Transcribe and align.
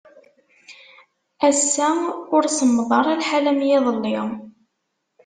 Assa 1.47 1.89
ur 2.35 2.43
semmeḍ 2.57 2.89
ara 2.99 3.19
lḥal 3.21 3.45
am 3.51 3.61
yiḍelli. 3.67 4.17